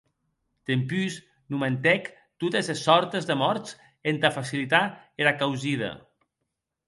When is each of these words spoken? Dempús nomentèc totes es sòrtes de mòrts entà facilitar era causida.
Dempús 0.69 1.17
nomentèc 1.55 2.07
totes 2.45 2.71
es 2.75 2.81
sòrtes 2.87 3.29
de 3.31 3.37
mòrts 3.43 3.75
entà 4.13 4.31
facilitar 4.39 4.83
era 5.27 5.35
causida. 5.43 5.91